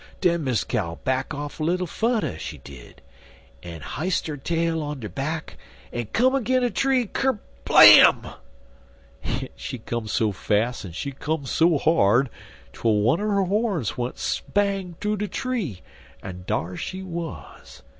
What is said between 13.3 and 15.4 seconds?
horns went spang thoo de